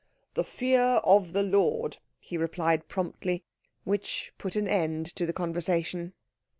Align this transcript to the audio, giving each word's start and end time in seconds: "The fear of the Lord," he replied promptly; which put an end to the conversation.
"The 0.33 0.43
fear 0.43 0.99
of 1.03 1.33
the 1.33 1.43
Lord," 1.43 1.97
he 2.17 2.35
replied 2.35 2.87
promptly; 2.87 3.43
which 3.83 4.33
put 4.39 4.55
an 4.55 4.67
end 4.67 5.05
to 5.15 5.27
the 5.27 5.31
conversation. 5.31 6.13